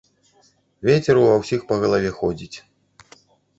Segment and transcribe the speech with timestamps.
[0.89, 2.53] Вецер у ва ўсіх па галаве ходзіць.